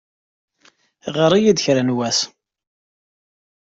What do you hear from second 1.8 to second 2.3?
n wass.